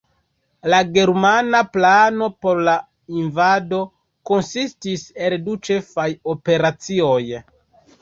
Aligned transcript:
La 0.73 0.77
germana 0.95 1.59
plano 1.75 2.31
por 2.47 2.63
la 2.69 2.75
invado 3.21 3.83
konsistis 4.33 5.07
el 5.29 5.41
du 5.47 5.59
ĉefaj 5.71 6.11
operacioj. 6.39 7.25